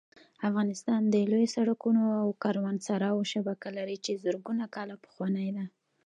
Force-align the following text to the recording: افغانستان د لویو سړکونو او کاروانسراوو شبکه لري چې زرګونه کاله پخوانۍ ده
افغانستان 0.49 1.01
د 1.09 1.15
لویو 1.31 1.53
سړکونو 1.55 2.03
او 2.21 2.27
کاروانسراوو 2.43 3.29
شبکه 3.33 3.69
لري 3.77 3.97
چې 4.05 4.21
زرګونه 4.23 4.65
کاله 4.75 4.95
پخوانۍ 5.03 5.49
ده 5.57 5.65